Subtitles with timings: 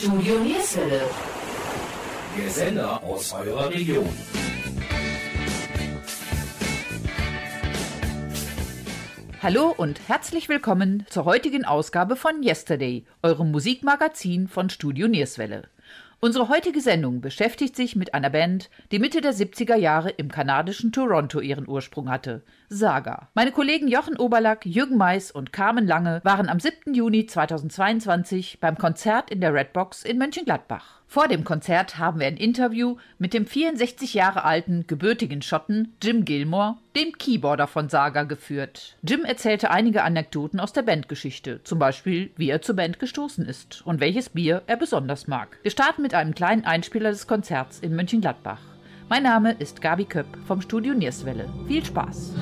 [0.00, 1.02] Studio Nierswelle.
[2.38, 4.08] Der Sender aus eurer Region.
[9.42, 15.68] Hallo und herzlich willkommen zur heutigen Ausgabe von Yesterday, eurem Musikmagazin von Studio Nierswelle.
[16.22, 20.92] Unsere heutige Sendung beschäftigt sich mit einer Band, die Mitte der 70er Jahre im kanadischen
[20.92, 23.30] Toronto ihren Ursprung hatte, Saga.
[23.32, 26.92] Meine Kollegen Jochen Oberlack, Jürgen Mais und Carmen Lange waren am 7.
[26.92, 30.99] Juni 2022 beim Konzert in der Redbox in Mönchengladbach.
[31.12, 36.24] Vor dem Konzert haben wir ein Interview mit dem 64 Jahre alten, gebürtigen Schotten Jim
[36.24, 38.96] Gilmore, dem Keyboarder von Saga, geführt.
[39.02, 43.84] Jim erzählte einige Anekdoten aus der Bandgeschichte, zum Beispiel, wie er zur Band gestoßen ist
[43.84, 45.58] und welches Bier er besonders mag.
[45.62, 48.60] Wir starten mit einem kleinen Einspieler des Konzerts in Mönchengladbach.
[49.08, 51.48] Mein Name ist Gabi Köpp vom Studio Nierswelle.
[51.66, 52.34] Viel Spaß!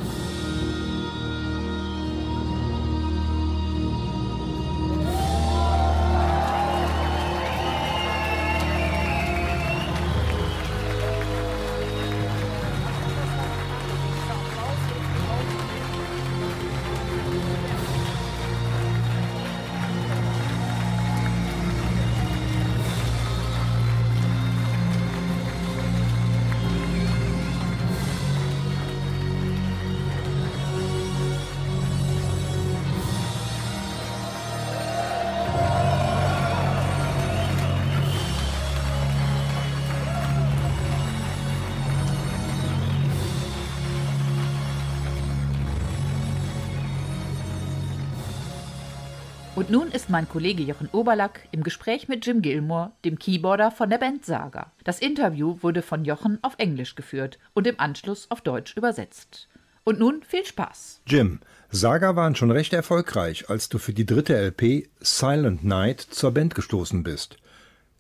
[49.59, 53.91] Und nun ist mein Kollege Jochen Oberlack im Gespräch mit Jim Gilmore, dem Keyboarder von
[53.91, 54.71] der Band Saga.
[54.85, 59.49] Das Interview wurde von Jochen auf Englisch geführt und im Anschluss auf Deutsch übersetzt.
[59.83, 61.01] Und nun viel Spaß.
[61.09, 66.31] Jim, Saga waren schon recht erfolgreich, als du für die dritte LP Silent Night zur
[66.31, 67.37] Band gestoßen bist.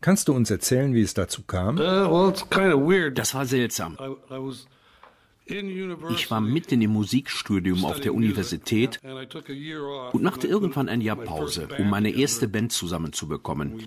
[0.00, 1.78] Kannst du uns erzählen, wie es dazu kam?
[1.78, 3.18] Uh, well, it's kind of weird.
[3.18, 3.98] Das war seltsam.
[6.10, 9.00] Ich war mitten im Musikstudium auf der Universität
[10.12, 12.48] und machte irgendwann ein Jahr Pause, um meine erste.
[12.48, 13.86] Band zusammenzubekommen.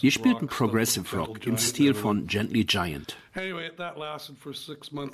[0.00, 3.16] Wir spielten Progressive Rock im Stil von Gently Giant.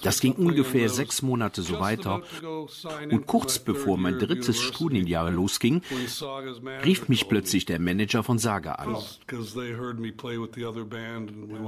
[0.03, 2.23] Das ging ungefähr sechs Monate so weiter.
[3.11, 5.83] Und kurz bevor mein drittes Studienjahr losging,
[6.85, 8.97] rief mich plötzlich der Manager von Saga an.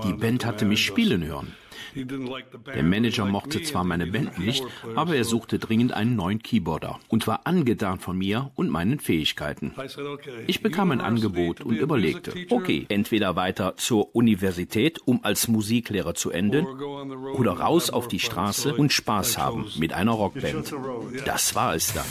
[0.04, 1.54] Die Band hatte mich spielen hören.
[1.94, 7.26] Der Manager mochte zwar meine Band nicht, aber er suchte dringend einen neuen Keyboarder und
[7.26, 9.72] war angetan von mir und meinen Fähigkeiten.
[10.46, 16.30] Ich bekam ein Angebot und überlegte, okay, entweder weiter zur Universität, um als Musiklehrer zu
[16.38, 18.18] enden, or go on the road oder raus auf die.
[18.18, 20.74] Straße und Spaß haben mit einer Rockband.
[21.24, 22.04] Das war es dann.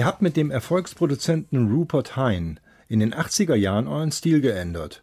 [0.00, 2.54] Ihr habt mit dem Erfolgsproduzenten Rupert Hine
[2.88, 5.02] in den 80er Jahren euren Stil geändert.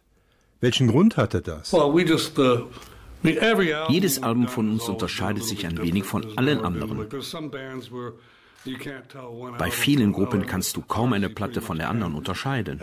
[0.60, 1.72] Welchen Grund hatte das?
[1.72, 2.66] Well, we just, uh,
[3.22, 6.98] Jedes Album von uns unterscheidet sich ein wenig von allen anderen.
[9.58, 12.80] Bei vielen Gruppen kannst du kaum eine Platte von der anderen unterscheiden.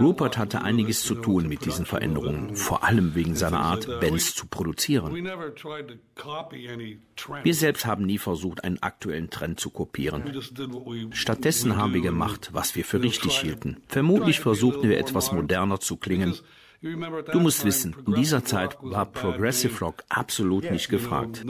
[0.00, 4.46] Rupert hatte einiges zu tun mit diesen Veränderungen, vor allem wegen seiner Art, Bands zu
[4.46, 5.12] produzieren.
[7.42, 10.40] Wir selbst haben nie versucht, einen aktuellen Trend zu kopieren.
[11.12, 13.78] Stattdessen haben wir gemacht, was wir für richtig hielten.
[13.88, 16.34] Vermutlich versuchten wir etwas moderner zu klingen.
[16.80, 19.80] Du musst wissen, in dieser Zeit war Progressive.
[19.80, 21.44] Rock absolut nicht gefragt.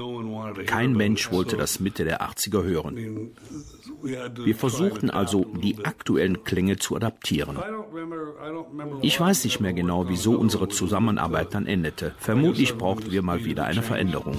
[0.67, 3.33] Kein Mensch wollte das Mitte der 80er hören.
[4.03, 7.59] Wir versuchten also, die aktuellen Klänge zu adaptieren.
[9.03, 10.73] Ich weiß we nicht mehr genau, wieso unsere one.
[10.73, 12.15] Zusammenarbeit dann endete.
[12.19, 14.39] Vermutlich brauchten wir mal wieder eine Veränderung.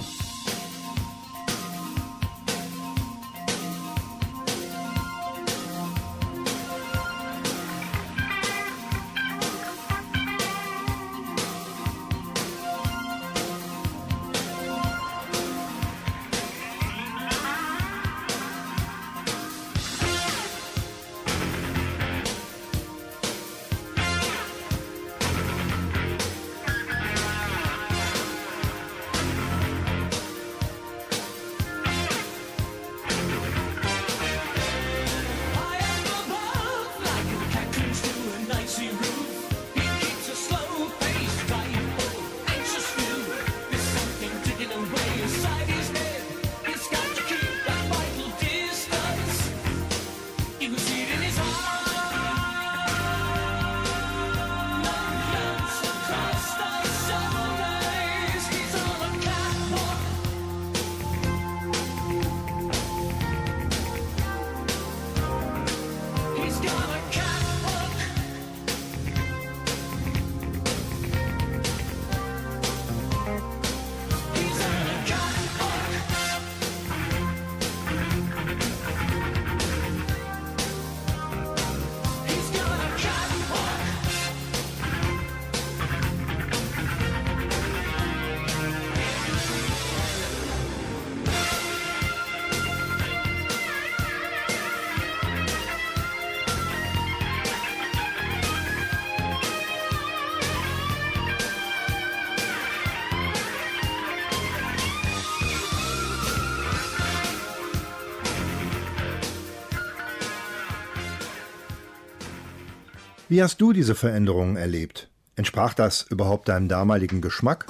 [113.30, 115.08] Wie hast du diese Veränderungen erlebt?
[115.36, 117.64] Entsprach das überhaupt deinem damaligen Geschmack?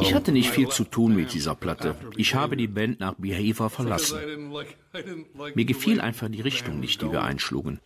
[0.00, 1.96] Ich hatte nicht viel zu tun mit dieser Platte.
[2.16, 2.68] Ich habe die.
[2.68, 4.18] Band nach Behavior verlassen.
[5.56, 7.80] Mir gefiel einfach die Richtung nicht, die wir einschlugen.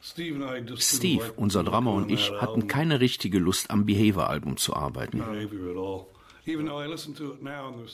[0.77, 5.23] Steve, unser Drummer und ich hatten keine richtige Lust, am Behavior-Album zu arbeiten.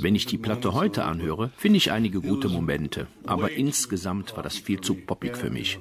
[0.00, 3.06] Wenn ich die Platte heute anhöre, finde ich einige gute Momente.
[3.25, 5.78] Aber insgesamt war das viel zu poppig für mich.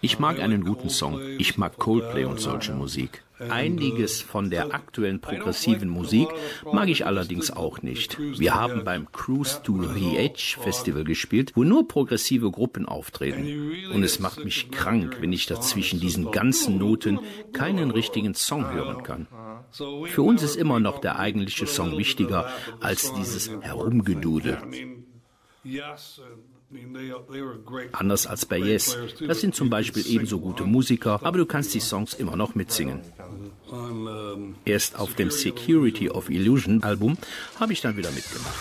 [0.00, 1.20] Ich mag einen guten Song.
[1.38, 3.22] Ich mag Coldplay und solche Musik.
[3.38, 6.28] Einiges von der aktuellen progressiven Musik
[6.72, 8.18] mag ich allerdings auch nicht.
[8.18, 13.92] Wir haben beim Cruise to the Edge Festival gespielt, wo nur progressive Gruppen auftreten.
[13.92, 17.20] Und es macht mich krank, wenn ich dazwischen diesen ganzen Noten
[17.52, 19.26] keinen richtigen Song hören kann.
[19.72, 22.50] Für uns ist immer noch der eigentliche Song wichtiger
[22.80, 24.58] als dieses Herumgedudel.
[27.92, 28.96] Anders als bei Yes.
[29.26, 33.00] Das sind zum Beispiel ebenso gute Musiker, aber du kannst die Songs immer noch mitsingen.
[34.64, 37.16] Erst auf dem Security of Illusion Album
[37.58, 38.54] habe ich dann wieder mitgemacht.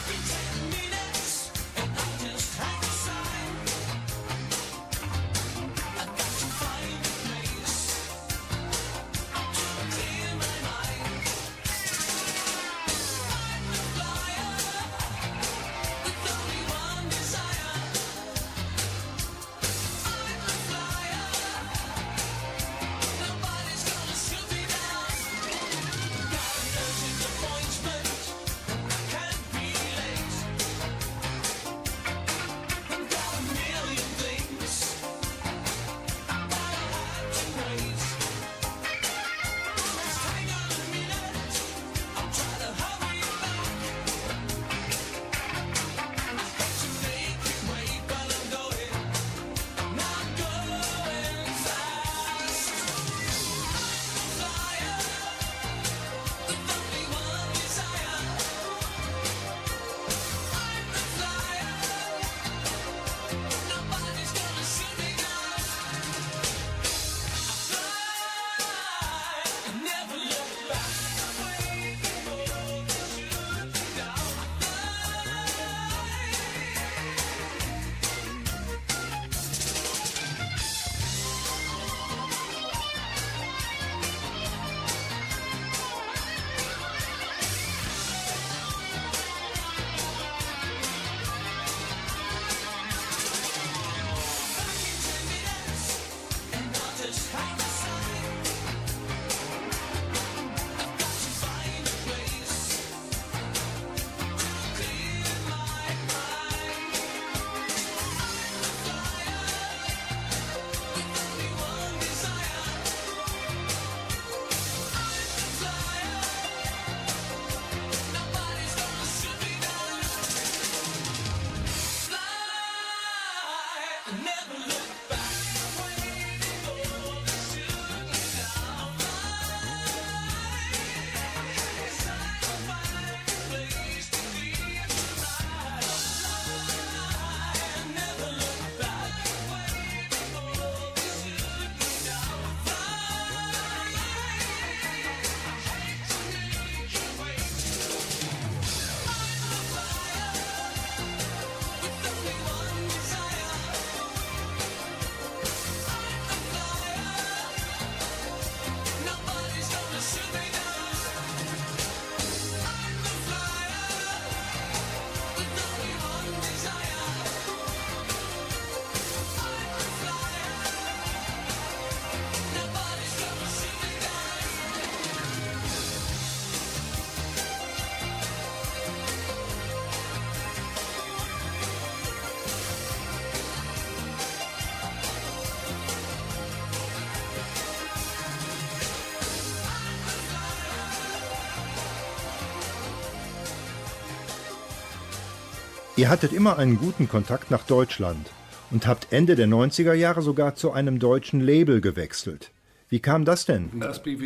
[196.01, 198.31] Ihr hattet immer einen guten Kontakt nach Deutschland
[198.71, 202.49] und habt Ende der 90er Jahre sogar zu einem deutschen Label gewechselt.
[202.89, 203.69] Wie kam das denn?
[203.79, 204.23] SPV,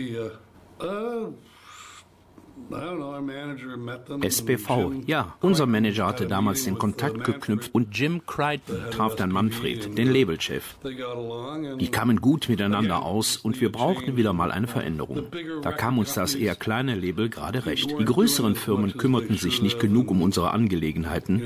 [0.79, 1.33] uh, uh,
[4.21, 5.35] Jim ja.
[5.41, 10.75] Unser Manager hatte damals den Kontakt geknüpft und Jim Crichton traf dann Manfred, den Labelchef.
[10.83, 15.27] Die kamen gut miteinander aus und wir brauchten wieder mal eine Veränderung.
[15.61, 17.95] Da kam uns das eher kleine Label gerade recht.
[17.99, 21.41] Die größeren Firmen kümmerten sich nicht genug um unsere Angelegenheiten,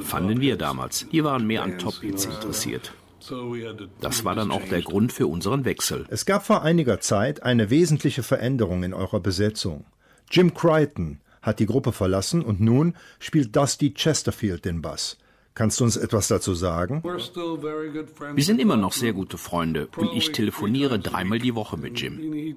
[0.00, 1.06] fanden wir damals.
[1.10, 2.92] Die waren mehr an Top-Hits interessiert.
[3.26, 4.82] So we had to- Das war dann auch der.
[4.82, 6.04] Grund für unseren Wechsel.
[6.10, 9.86] Es gab vor einiger Zeit eine wesentliche Veränderung in eurer Besetzung.
[10.30, 15.16] Jim Crichton hat die Gruppe verlassen und nun spielt Dusty Chesterfield den Bass.
[15.54, 17.02] Kannst du uns etwas dazu sagen?
[17.02, 22.56] Wir sind immer noch sehr gute Freunde und ich telefoniere dreimal die Woche mit Jim.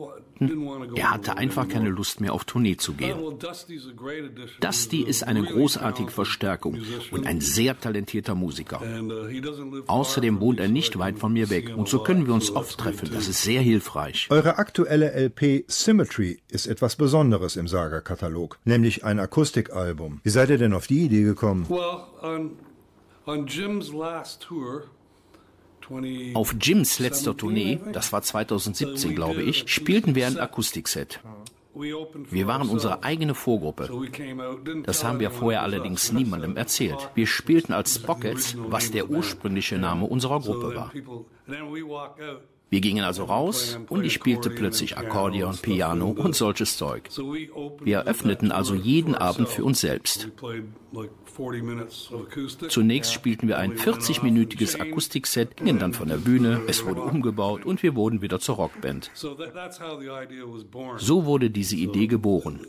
[0.00, 1.90] Go Er hatte einfach keine.
[1.90, 3.16] Lust mehr auf Tournee zu gehen.
[4.60, 6.78] Dusty ist eine großartige Verstärkung
[7.10, 8.80] und ein sehr talentierter Musiker.
[8.80, 12.34] And, uh, Außerdem wohnt er nicht weit von mir weg und so a können wir
[12.34, 13.10] uns oft treffen.
[13.12, 14.28] Das ist sehr hilfreich.
[14.30, 20.20] Eure aktuelle LP Symmetry ist etwas Besonderes im Saga-Katalog, nämlich ein Akustikalbum.
[20.22, 21.66] Wie seid ihr denn auf die Idee gekommen?
[21.68, 22.52] Well, on
[23.26, 24.99] on Jim's last tour, 20
[26.34, 31.20] Auf Jims letzter Tournee, das war 2017, glaube ich, spielten wir ein Akustikset.
[31.74, 33.88] Wir waren unsere eigene Vorgruppe.
[34.84, 37.10] Das haben wir vorher allerdings niemandem erzählt.
[37.14, 40.92] Wir spielten als Spockets, was der ursprüngliche Name unserer Gruppe war.
[42.70, 47.10] Wir gingen also raus und ich spielte plötzlich Akkordeon, Piano und solches Zeug.
[47.82, 50.28] Wir that öffneten also jeden Abend für uns selbst.
[51.40, 52.70] We played like 40 minutes of acoustic.
[52.70, 57.82] Zunächst spielten wir ein 40-minütiges Akustikset, gingen dann von der Bühne, es wurde umgebaut und
[57.82, 59.10] wir wurden wieder zur Rockband.
[59.14, 59.38] So
[61.24, 62.60] wurde diese Idee geboren.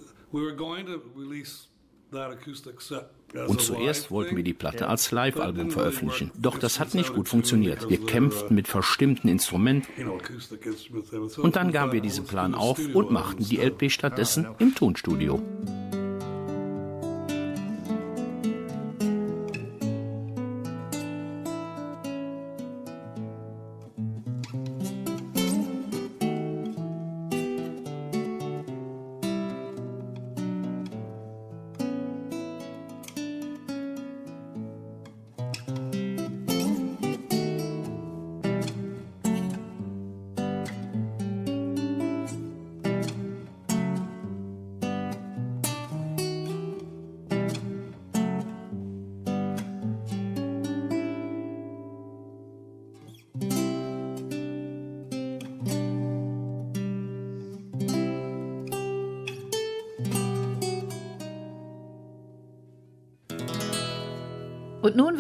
[3.48, 6.32] Und zuerst wollten wir die Platte als Live-Album veröffentlichen.
[6.38, 7.90] Doch das hat nicht gut funktioniert.
[7.90, 9.90] Wir kämpften mit verstimmten Instrumenten
[11.38, 15.42] und dann gaben wir diesen Plan auf und machten die LP stattdessen im Tonstudio.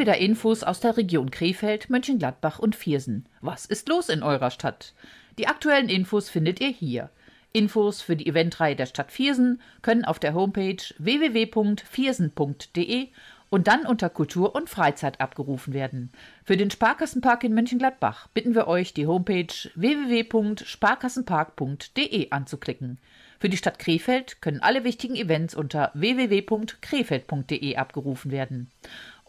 [0.01, 3.27] Wieder Infos aus der Region Krefeld, Mönchengladbach und Viersen.
[3.39, 4.95] Was ist los in eurer Stadt?
[5.37, 7.11] Die aktuellen Infos findet ihr hier.
[7.53, 13.09] Infos für die Eventreihe der Stadt Viersen können auf der Homepage www.viersen.de
[13.51, 16.11] und dann unter Kultur und Freizeit abgerufen werden.
[16.45, 22.97] Für den Sparkassenpark in Mönchengladbach bitten wir euch, die Homepage www.sparkassenpark.de anzuklicken.
[23.41, 28.69] Für die Stadt Krefeld können alle wichtigen Events unter www.krefeld.de abgerufen werden.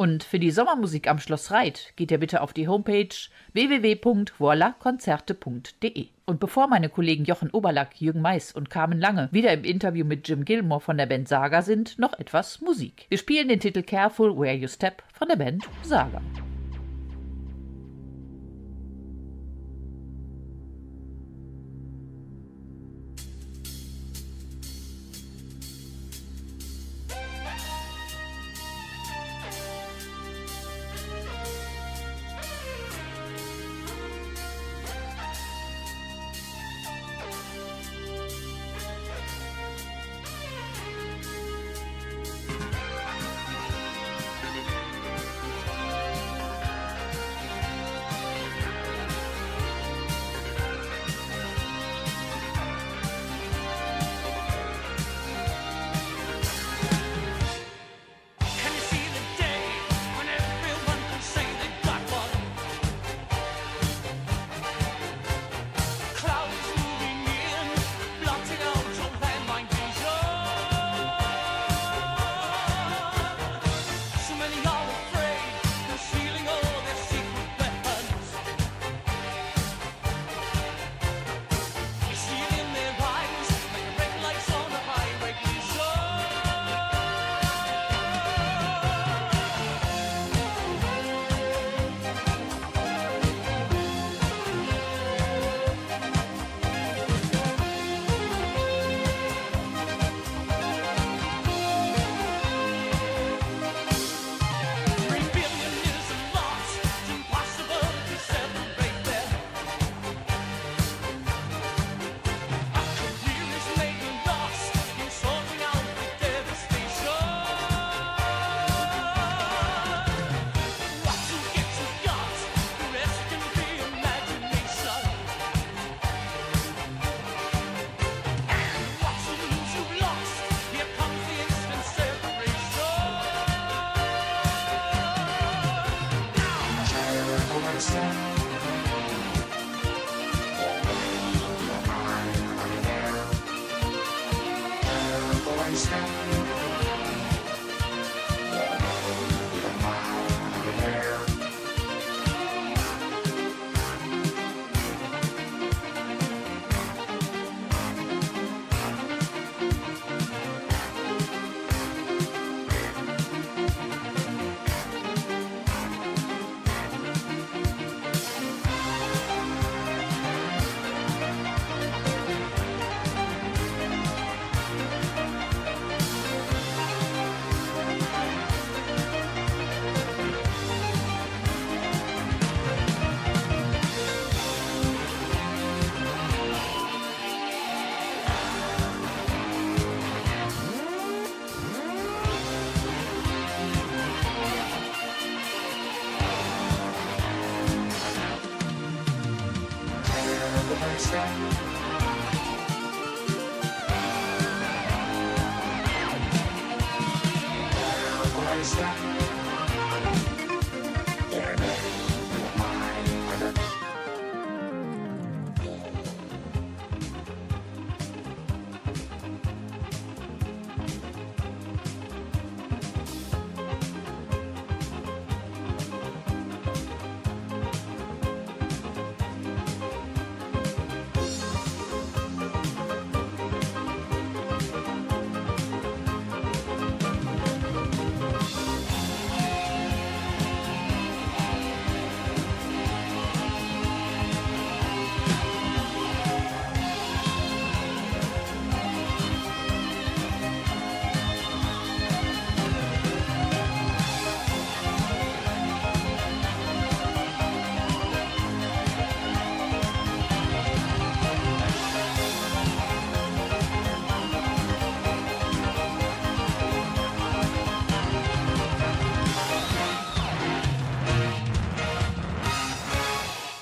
[0.02, 3.14] Und für die Sommermusik am Schloss Reit geht ihr bitte auf die Homepage
[3.52, 6.08] www.voila-konzerte.de.
[6.24, 10.26] Und bevor meine Kollegen Jochen Oberlack, Jürgen Mais und Carmen Lange wieder im Interview mit
[10.26, 13.06] Jim Gilmore von der Band Saga sind, noch etwas Musik.
[13.10, 16.20] Wir spielen den Titel Careful Where You Step von der Band Saga.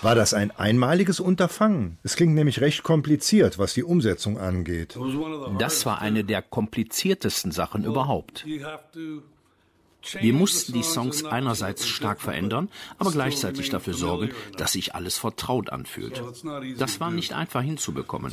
[0.03, 1.99] War das ein einmaliges Unterfangen?
[2.03, 4.99] Es klingt nämlich recht kompliziert, was die Umsetzung angeht.
[5.59, 8.47] Das war eine der kompliziertesten Sachen überhaupt.
[10.19, 15.71] Wir mussten die Songs einerseits stark verändern, aber gleichzeitig dafür sorgen, dass sich alles vertraut
[15.71, 16.23] anfühlt.
[16.79, 18.33] Das war nicht einfach hinzubekommen.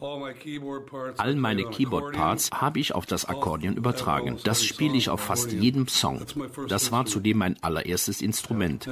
[0.00, 1.20] All my keyboard parts.
[1.20, 4.38] All I meine Keyboard-Parts habe ich auf das Akkordeon übertragen.
[4.44, 6.24] Das spiele ich auf fast jedem Song.
[6.68, 8.88] Das war zudem mein allererstes Instrument.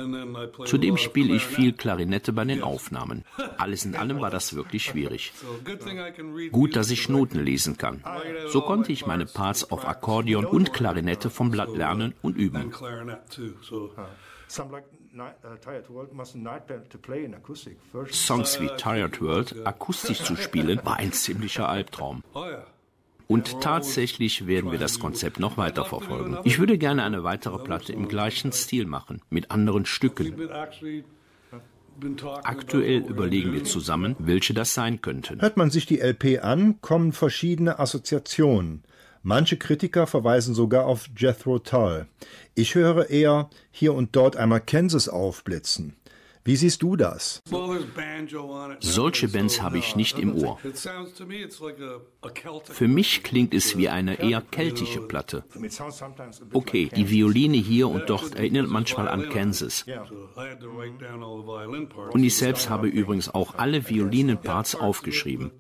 [0.66, 1.72] Zudem spiele ich viel.
[1.72, 3.24] Klarinette bei den Aufnahmen.
[3.56, 5.32] Alles in allem war das wirklich schwierig.
[5.34, 8.02] So good thing I can read Gut, dass ich Noten lesen kann.
[8.48, 12.72] So konnte ich meine Parts auf Akkordeon und Klarinette vom Blatt lernen und And üben.
[17.92, 18.12] Version.
[18.12, 22.22] Songs wie Tired World akustisch zu spielen, war ein ziemlicher Albtraum.
[22.34, 22.44] oh.
[23.28, 26.38] Und tatsächlich werden wir das Konzept noch weiter verfolgen.
[26.44, 30.34] Ich würde gerne eine weitere Platte im gleichen Stil machen, mit anderen Stücken.
[32.42, 35.42] Aktuell überlegen wir zusammen, welche das sein könnten.
[35.42, 38.82] Hört man sich die LP an, kommen verschiedene Assoziationen.
[39.22, 42.06] Manche Kritiker verweisen sogar auf Jethro Tull.
[42.54, 45.96] Ich höre eher hier und dort einmal Kansas aufblitzen.
[46.48, 47.42] Wie siehst du das?
[48.80, 50.58] Solche Bands habe ich nicht im Ohr.
[52.64, 55.44] Für mich klingt es wie eine eher keltische Platte.
[56.54, 59.84] Okay, die Violine hier und dort erinnert manchmal an Kansas.
[62.12, 65.50] Und ich selbst habe übrigens auch alle Violinenparts aufgeschrieben.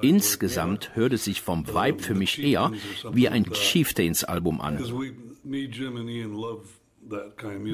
[0.00, 2.72] Insgesamt hört es sich vom Vibe für mich eher
[3.12, 4.78] wie ein Chieftains-Album an.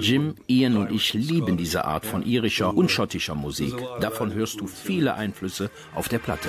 [0.00, 3.74] Jim, Ian und ich lieben diese Art von irischer und schottischer Musik.
[4.00, 6.48] Davon hörst du viele Einflüsse auf der Platte.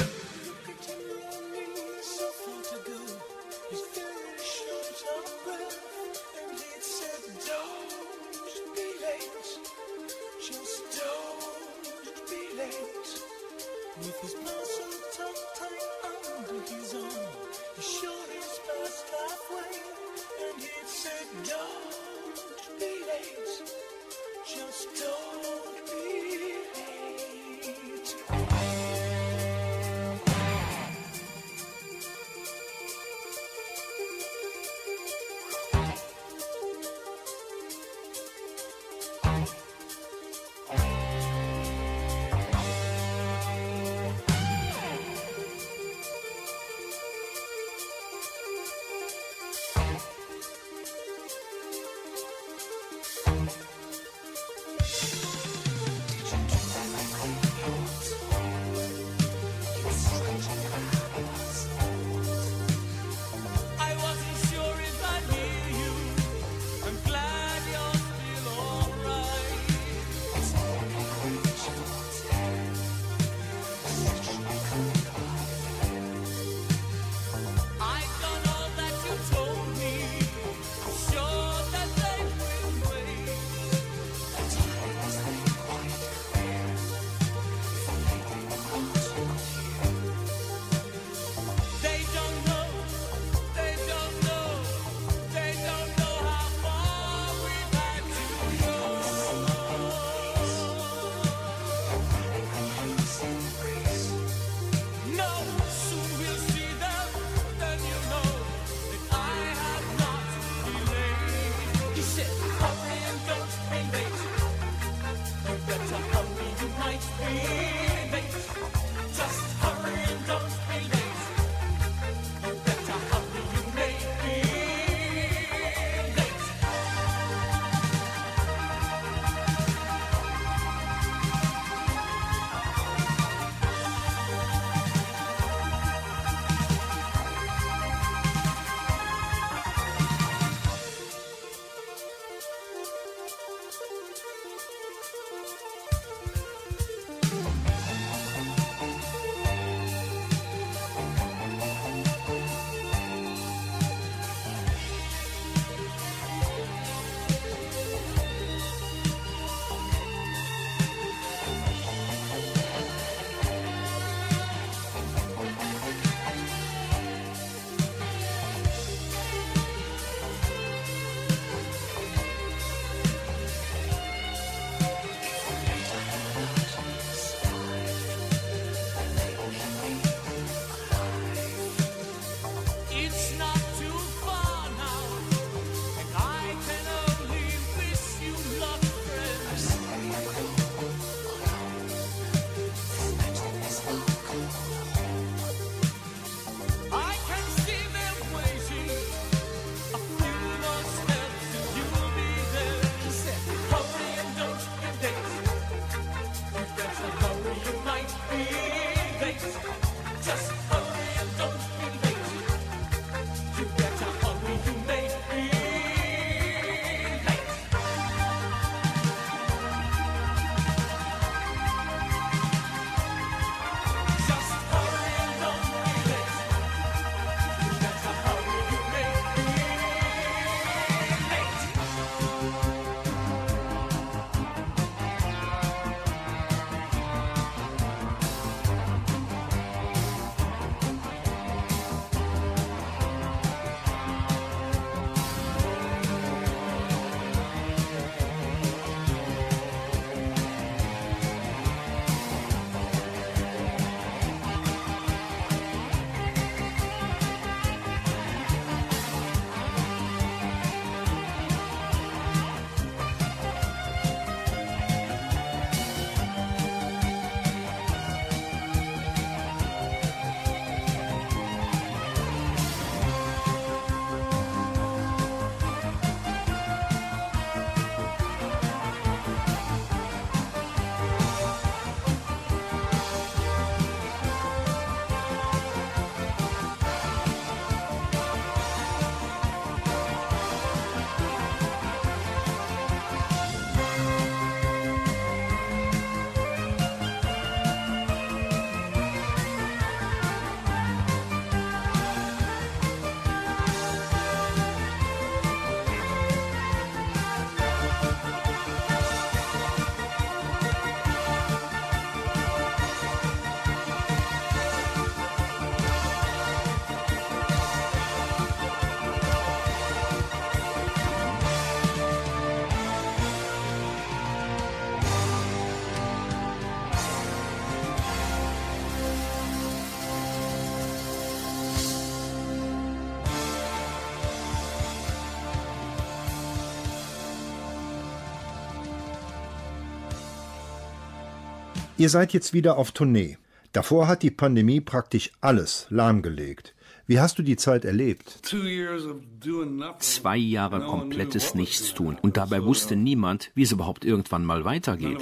[342.00, 343.38] Ihr seid jetzt wieder auf Tournee.
[343.74, 346.74] Davor hat die Pandemie praktisch alles lahmgelegt.
[347.08, 348.42] Wie hast du die Zeit erlebt?
[348.42, 350.00] Two years of doing nothing.
[350.00, 352.18] Zwei Jahre komplettes Nichtstun.
[352.22, 355.18] Und dabei wusste niemand, wie es überhaupt irgendwann mal weitergeht.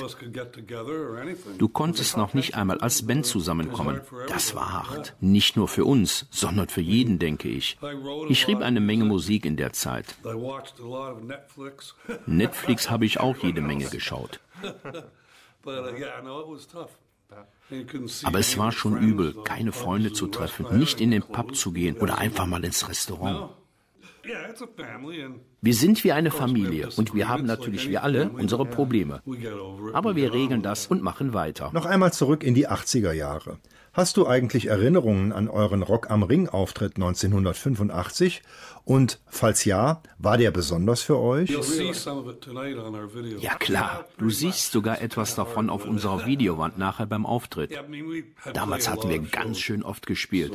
[1.57, 4.01] Du konntest noch nicht einmal als Band zusammenkommen.
[4.27, 5.15] Das war hart.
[5.19, 7.79] Nicht nur für uns, sondern für jeden, denke ich.
[8.29, 10.15] Ich schrieb eine Menge Musik in der Zeit.
[10.23, 11.95] I watched a lot of Netflix.
[12.27, 14.39] Netflix habe ich auch jede Menge geschaut.
[18.23, 21.23] Aber es war schon übel, keine Freunde zu treffen, nicht in den.
[21.23, 23.51] Pub zu gehen oder einfach mal ins Restaurant.
[24.25, 27.97] Yeah, it's a family and Wir sind wie eine Familie und wir haben natürlich wie
[27.97, 29.21] alle unsere Probleme.
[29.93, 31.71] Aber wir regeln das und machen weiter.
[31.73, 33.57] Noch einmal zurück in die 80er Jahre.
[33.97, 38.43] Hast du eigentlich Erinnerungen an euren Rock am Ring Auftritt 1985?
[38.85, 41.49] Und falls ja, war der besonders für euch?
[43.39, 47.71] Ja klar, du siehst sogar etwas davon auf unserer Videowand nachher beim Auftritt.
[48.53, 50.53] Damals hatten wir ganz schön oft gespielt.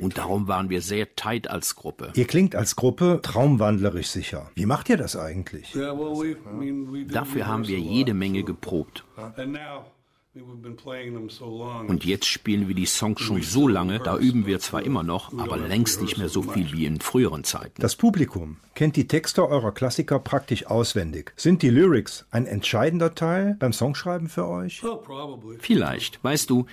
[0.00, 2.12] Und darum waren wir sehr tight als Gruppe.
[2.14, 4.37] Ihr klingt als Gruppe traumwandlerisch sicher.
[4.54, 5.72] Wie macht ihr das eigentlich?
[5.72, 9.04] Dafür haben wir jede Menge geprobt.
[10.34, 15.36] Und jetzt spielen wir die Songs schon so lange, da üben wir zwar immer noch,
[15.38, 17.80] aber längst nicht mehr so viel wie in früheren Zeiten.
[17.80, 21.32] Das Publikum kennt die Texte eurer Klassiker praktisch auswendig.
[21.36, 24.84] Sind die Lyrics ein entscheidender Teil beim Songschreiben für euch?
[24.84, 25.56] oh, probably.
[25.60, 26.66] Vielleicht, weißt du,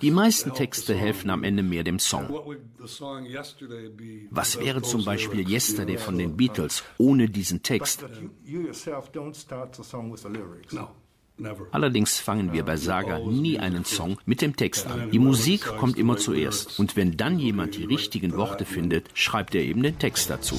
[0.00, 2.28] die meisten Texte helfen am Ende mehr dem Song.
[2.30, 4.28] What would the song yesterday be?
[4.30, 5.48] Was wäre zum Beispiel?
[5.48, 8.04] Yesterday von den Beatles ohne diesen Text?
[10.72, 10.88] No.
[11.70, 15.10] Allerdings fangen wir bei Saga nie einen Song mit dem Text an.
[15.10, 16.78] Die Musik kommt immer zuerst.
[16.78, 20.56] Und wenn dann jemand die richtigen Worte findet, schreibt er eben den Text dazu.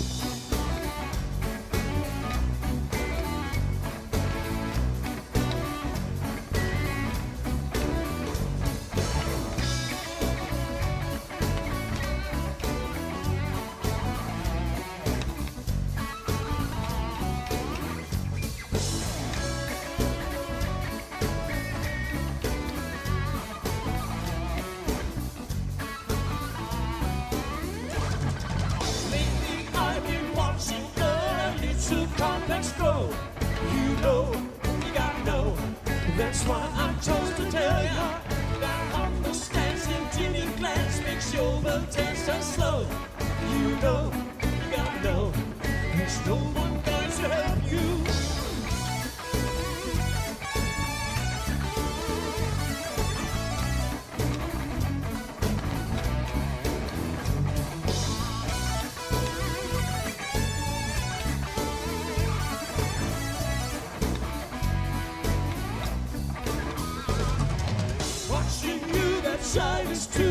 [69.58, 70.27] time is too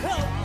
[0.00, 0.35] help.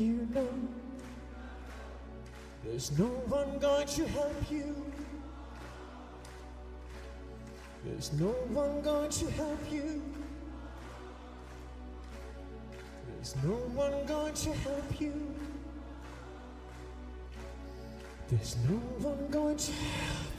[0.00, 0.48] You know.
[2.64, 4.74] There's no one going to help you.
[7.84, 10.02] There's no one going to help you.
[13.08, 15.12] There's no one going to help you.
[18.28, 18.76] There's no
[19.08, 20.29] one going to help you.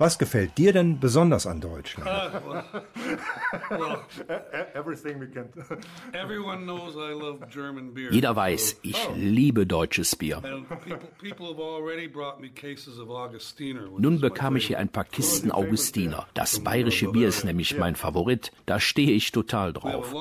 [0.00, 2.08] Was gefällt dir denn besonders an Deutschland?
[3.68, 3.98] Well,
[4.74, 5.50] Everything we can.
[6.14, 8.10] everyone knows I love German beer.
[8.10, 10.40] Jeder weiß, ich liebe deutsches Bier.
[11.20, 11.54] People, people
[13.98, 16.26] Nun bekam ich hier ein paar Kisten Augustiner.
[16.32, 18.52] Das bayerische Bier ist nämlich mein Favorit.
[18.64, 20.14] Da stehe ich total drauf.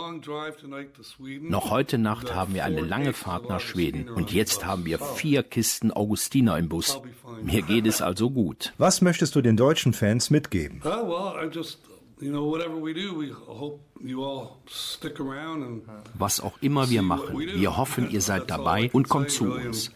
[1.40, 5.42] Noch heute Nacht haben wir eine lange Fahrt nach Schweden und jetzt haben wir vier
[5.42, 7.02] Kisten Augustiner im Bus.
[7.42, 8.74] Mir geht es also gut.
[8.78, 10.82] Was möchtest du den deutschen Fans mitgeben?
[10.84, 11.80] Well, I just,
[12.20, 15.84] you know, whatever we do, we hope you all stick around and
[16.18, 19.92] Was auch immer wir machen, wir hoffen, ihr seid dabei und kommt zu uns.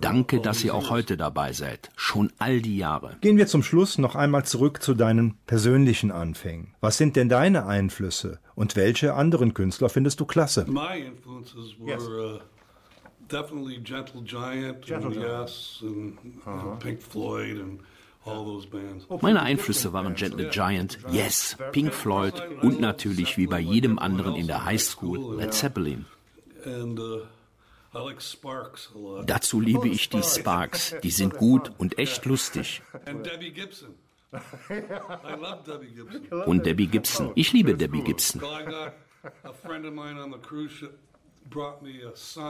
[0.00, 1.90] Danke, dass ihr auch heute dabei seid.
[1.96, 3.16] Schon all die Jahre.
[3.20, 6.74] Gehen wir zum Schluss noch einmal zurück zu deinen persönlichen Anfängen.
[6.80, 10.66] Was sind denn deine Einflüsse und welche anderen Künstler findest du klasse?
[10.68, 12.40] My influences were uh,
[13.30, 17.80] definitely Gentle Giant and Yes and uh, Pink Floyd and.
[19.20, 24.46] Meine Einflüsse waren Gentle Giant, Yes, Pink Floyd und natürlich wie bei jedem anderen in
[24.46, 26.06] der Highschool Led Zeppelin.
[26.66, 27.22] Uh.
[29.24, 30.94] Dazu liebe ich die Sparks.
[31.02, 32.82] Die sind gut und echt lustig.
[36.46, 37.32] Und Debbie Gibson.
[37.34, 38.42] Ich liebe Debbie Gibson.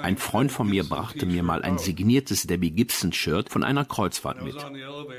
[0.03, 4.42] Ein Freund von mir brachte mir mal ein signiertes Debbie Gibson Shirt von einer Kreuzfahrt
[4.42, 4.57] mit.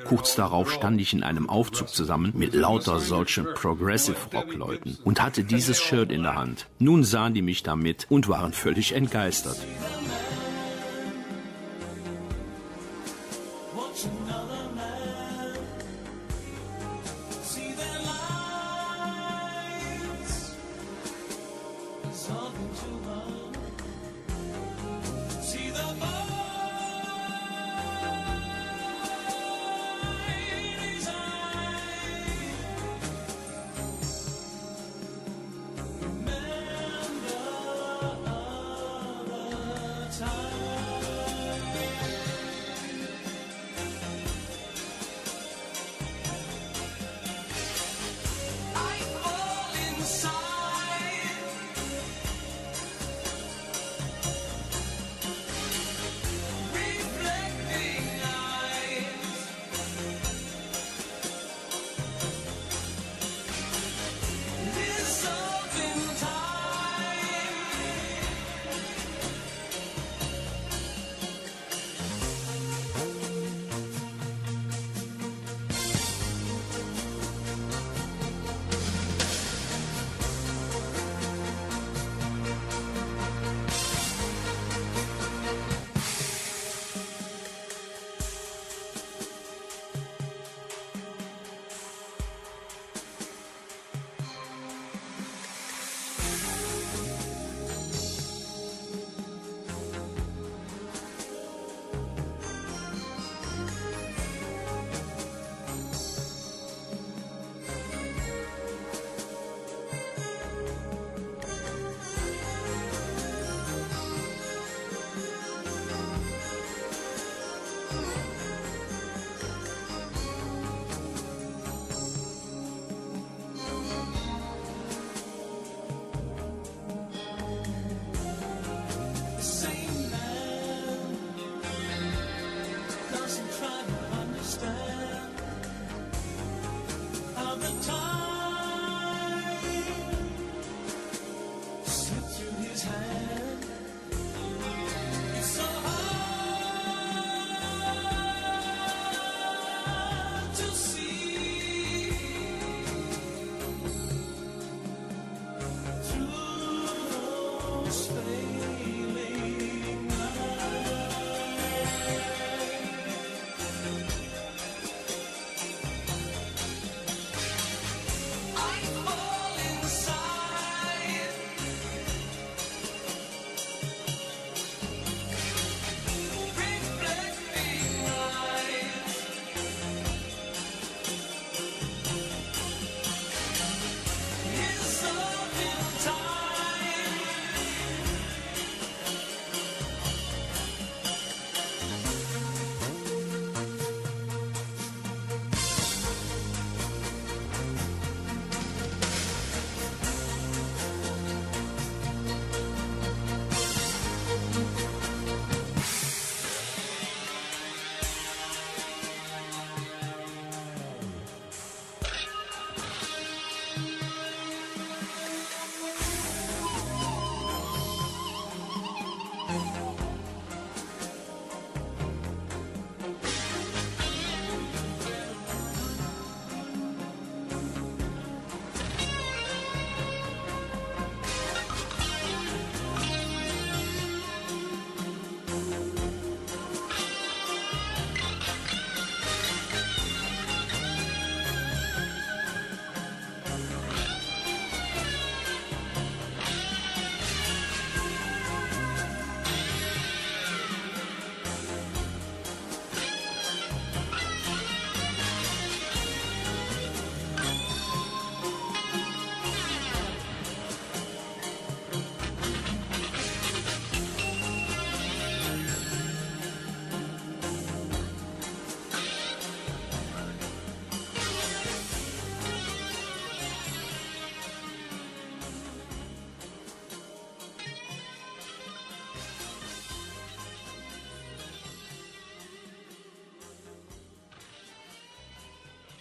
[0.06, 5.22] Kurz darauf stand ich in einem Aufzug zusammen mit lauter solchen Progressive Rock Leuten und
[5.22, 6.68] hatte dieses Shirt in der Hand.
[6.80, 9.58] Nun sahen die mich damit und waren völlig entgeistert.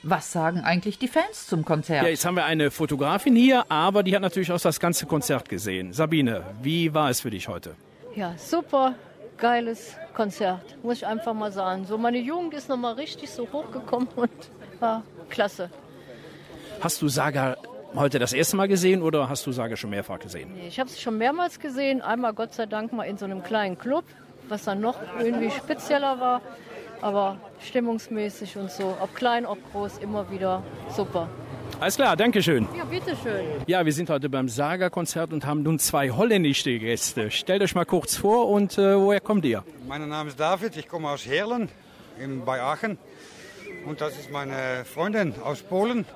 [0.08, 2.04] Was sagen eigentlich die Fans zum Konzert?
[2.04, 5.48] Ja, jetzt haben wir eine Fotografin hier, aber die hat natürlich auch das ganze Konzert
[5.48, 5.92] gesehen.
[5.92, 7.74] Sabine, wie war es für dich heute?
[8.14, 8.94] Ja, super
[9.36, 11.86] geiles Konzert, muss ich einfach mal sagen.
[11.86, 14.30] So, meine Jugend ist nochmal richtig so hochgekommen und
[14.78, 15.70] war klasse.
[16.80, 17.56] Hast du Saga
[17.96, 20.52] heute das erste Mal gesehen oder hast du Saga schon mehrfach gesehen?
[20.54, 22.00] Nee, Ich habe sie schon mehrmals gesehen.
[22.00, 24.04] Einmal Gott sei Dank mal in so einem kleinen Club,
[24.48, 26.42] was dann noch irgendwie spezieller war.
[27.00, 31.28] Aber stimmungsmäßig und so, ob klein, ob groß, immer wieder super.
[31.78, 32.66] Alles klar, danke schön.
[32.76, 33.44] Ja, bitteschön.
[33.66, 37.30] Ja, wir sind heute beim Saga-Konzert und haben nun zwei holländische Gäste.
[37.30, 39.62] Stellt euch mal kurz vor und äh, woher kommt ihr?
[39.86, 41.68] Mein Name ist David, ich komme aus Heerlen
[42.18, 42.98] in, bei Aachen.
[43.84, 46.06] Und das ist meine Freundin aus Polen.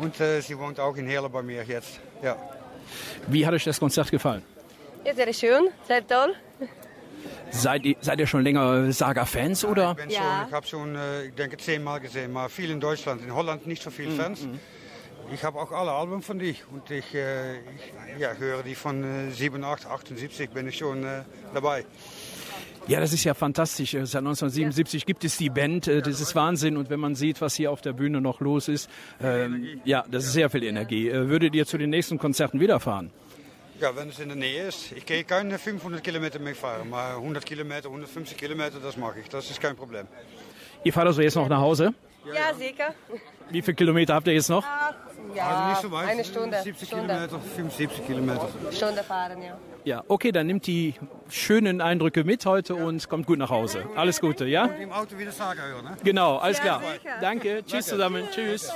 [0.00, 2.00] Und äh, sie wohnt auch in Heerlen bei mir jetzt.
[2.22, 2.36] Ja.
[3.26, 4.42] Wie hat euch das Konzert gefallen?
[5.04, 6.34] Ja, sehr schön, sehr toll.
[7.50, 9.92] Seid ihr, seid ihr schon länger Saga-Fans oder?
[9.98, 10.18] Ich, bin Ja.
[10.40, 13.22] schon, ich habe schon, äh, ich denke, zehnmal gesehen, aber viel in Deutschland.
[13.22, 14.46] In Holland nicht so viele Fans.
[15.32, 19.04] Ich habe auch alle Alben von dich und ich, äh, ich ja, höre die von
[19.28, 21.22] äh, 87, 78 bin ich schon äh,
[21.52, 21.84] dabei.
[22.86, 23.90] Ja, das ist ja fantastisch.
[23.90, 25.86] Seit 1977 gibt es die Band.
[25.88, 26.78] äh, Das ist Wahnsinn.
[26.78, 28.88] Und wenn man sieht, was hier auf der Bühne noch los ist,
[29.22, 31.08] ähm, ja, das ist sehr viel Energie.
[31.10, 33.10] Äh, Würdet ihr zu den nächsten Konzerten wieder fahren?
[33.80, 34.92] Ja, wenn es in der Nähe ist.
[34.92, 39.28] Ich gehe keine 500 Kilometer mehr fahren, aber 100 Kilometer, 150 Kilometer, das mache ich.
[39.28, 40.06] Das ist kein Problem.
[40.82, 41.94] Ihr fahrt also jetzt noch nach Hause?
[42.26, 42.94] Ja, sicher.
[43.50, 44.64] Wie viele Kilometer habt ihr jetzt noch?
[45.34, 46.08] Ja, also nicht so weit.
[46.08, 46.60] eine Stunde.
[46.62, 47.06] 70 Stunde.
[47.06, 48.48] Kilometer, 75 Kilometer.
[48.72, 49.58] Stunde fahren, ja.
[49.84, 50.94] Ja, okay, dann nimmt die
[51.28, 53.84] schönen Eindrücke mit heute und kommt gut nach Hause.
[53.94, 54.66] Alles Gute, ja?
[54.66, 55.96] Im Auto wieder Saga hören, ne?
[56.02, 56.80] Genau, alles klar.
[56.80, 57.14] sicher.
[57.20, 58.70] Danke, tschüss zusammen, tschüss.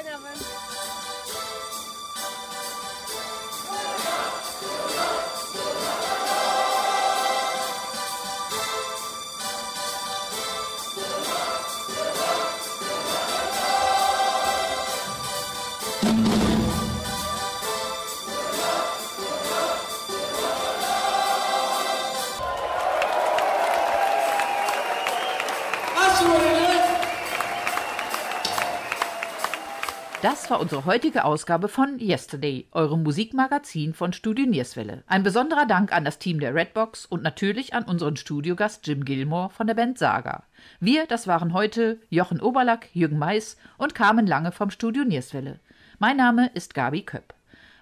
[30.22, 35.02] Das war unsere heutige Ausgabe von Yesterday, eurem Musikmagazin von Studio Nierswelle.
[35.08, 39.50] Ein besonderer Dank an das Team der Redbox und natürlich an unseren Studiogast Jim Gilmore
[39.50, 40.44] von der Band Saga.
[40.78, 45.58] Wir, das waren heute Jochen Oberlack, Jürgen Mais und Carmen Lange vom Studio Nierswelle.
[45.98, 47.34] Mein Name ist Gabi Köpp.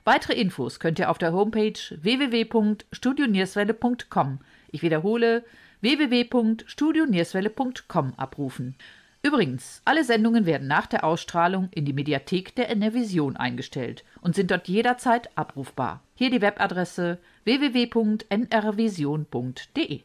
[0.05, 4.39] Weitere Infos könnt ihr auf der Homepage www.studionierswelle.com,
[4.71, 5.45] ich wiederhole,
[5.83, 8.77] www.studionierswelle.com abrufen.
[9.23, 14.51] Übrigens, alle Sendungen werden nach der Ausstrahlung in die Mediathek der NRVision eingestellt und sind
[14.51, 16.03] dort jederzeit abrufbar.
[16.15, 20.01] Hier die Webadresse www.nrvision.de.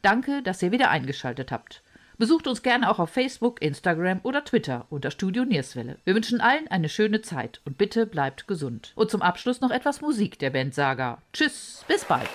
[0.00, 1.82] Danke, dass ihr wieder eingeschaltet habt.
[2.18, 5.98] Besucht uns gerne auch auf Facebook, Instagram oder Twitter unter Studio Nierswelle.
[6.04, 8.92] Wir wünschen allen eine schöne Zeit und bitte bleibt gesund.
[8.94, 11.20] Und zum Abschluss noch etwas Musik der Band Saga.
[11.34, 12.30] Tschüss, bis bald.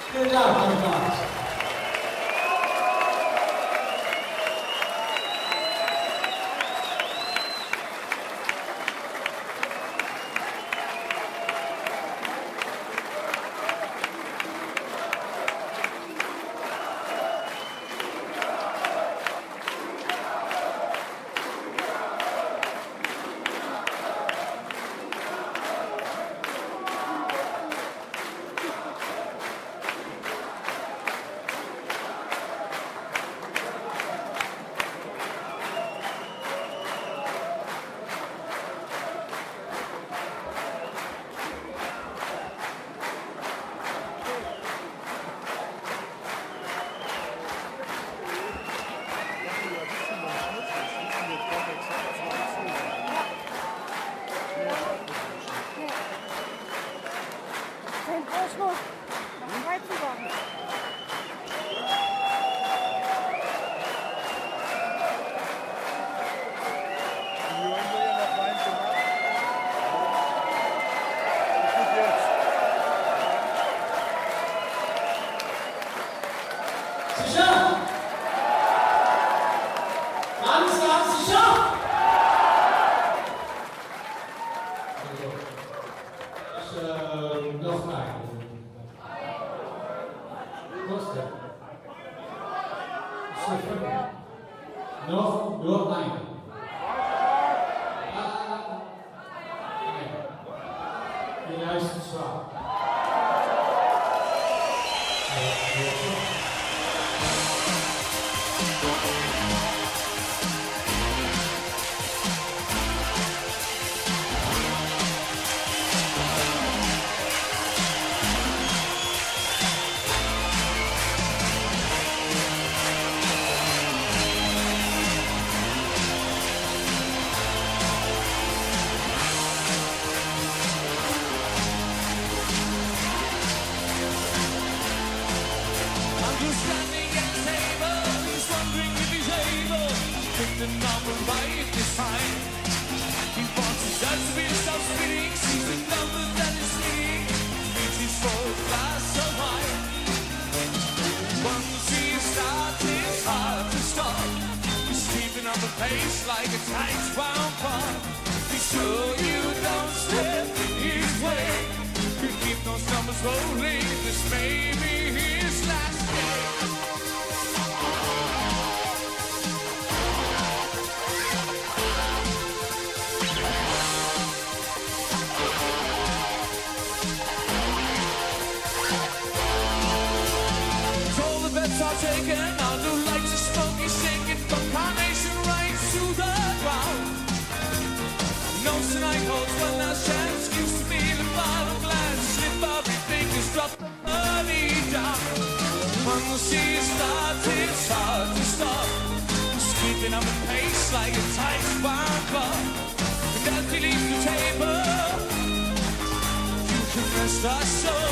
[207.46, 208.11] achou